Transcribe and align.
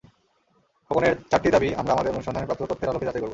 খোকনের 0.91 1.13
চারটি 1.31 1.49
দাবি 1.51 1.69
আমরা 1.75 1.93
আমাদের 1.93 2.13
অনুসন্ধানে 2.13 2.45
প্রাপ্ত 2.45 2.63
তথ্যের 2.65 2.89
আলোকে 2.89 3.05
যাচাই 3.05 3.21
করব। 3.21 3.29